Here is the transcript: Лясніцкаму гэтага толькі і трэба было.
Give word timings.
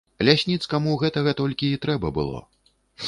Лясніцкаму 0.27 0.95
гэтага 1.03 1.33
толькі 1.41 1.69
і 1.75 1.79
трэба 1.85 2.13
было. 2.17 2.43